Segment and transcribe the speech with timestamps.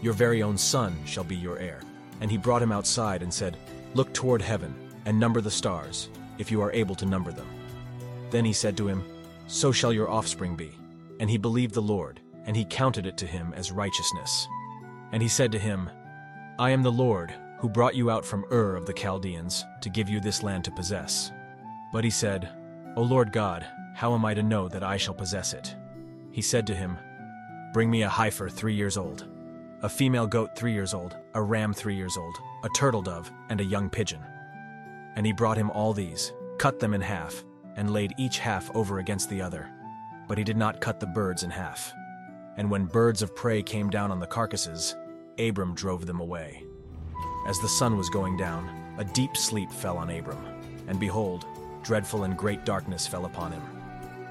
[0.00, 1.80] Your very own son shall be your heir.
[2.20, 3.56] And he brought him outside and said,
[3.94, 4.74] Look toward heaven,
[5.04, 7.48] and number the stars, if you are able to number them.
[8.30, 9.04] Then he said to him,
[9.46, 10.72] So shall your offspring be.
[11.20, 14.46] And he believed the Lord, and he counted it to him as righteousness.
[15.12, 15.90] And he said to him,
[16.58, 20.08] I am the Lord, who brought you out from Ur of the Chaldeans, to give
[20.08, 21.32] you this land to possess.
[21.92, 22.48] But he said,
[22.96, 25.74] O Lord God, how am I to know that I shall possess it?
[26.30, 26.98] He said to him,
[27.72, 29.26] Bring me a heifer three years old,
[29.82, 33.60] a female goat three years old, a ram three years old, a turtle dove, and
[33.60, 34.20] a young pigeon.
[35.14, 37.44] And he brought him all these, cut them in half,
[37.76, 39.70] and laid each half over against the other.
[40.26, 41.92] But he did not cut the birds in half.
[42.56, 44.96] And when birds of prey came down on the carcasses,
[45.38, 46.64] Abram drove them away.
[47.46, 50.44] As the sun was going down, a deep sleep fell on Abram,
[50.88, 51.46] and behold,
[51.84, 53.62] dreadful and great darkness fell upon him.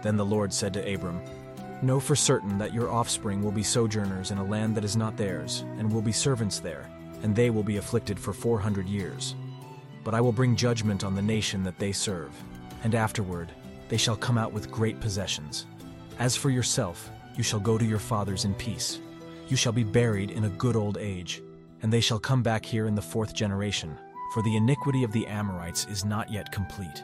[0.02, 1.22] Then the Lord said to Abram,
[1.84, 5.16] Know for certain that your offspring will be sojourners in a land that is not
[5.16, 6.90] theirs, and will be servants there,
[7.22, 9.36] and they will be afflicted for four hundred years.
[10.04, 12.32] But I will bring judgment on the nation that they serve,
[12.84, 13.52] and afterward
[13.90, 15.68] they shall come out with great possessions.
[16.18, 19.00] As for yourself, you shall go to your fathers in peace.
[19.48, 21.44] You shall be buried in a good old age,
[21.84, 23.96] and they shall come back here in the fourth generation,
[24.34, 27.04] for the iniquity of the Amorites is not yet complete.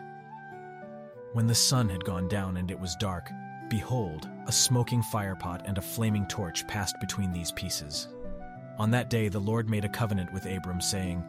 [1.33, 3.29] When the sun had gone down and it was dark,
[3.69, 8.07] behold, a smoking firepot and a flaming torch passed between these pieces.
[8.77, 11.23] On that day the Lord made a covenant with Abram, saying,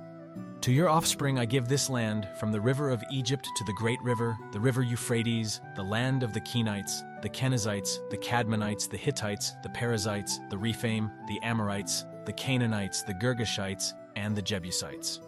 [0.62, 4.00] To your offspring I give this land, from the river of Egypt to the great
[4.03, 9.53] river, the river Euphrates, the land of the Kenites, the Kenizzites, the Kadmonites, the Hittites,
[9.62, 15.20] the Perizzites, the Rephaim, the Amorites, the Canaanites, the Girgashites, and the Jebusites.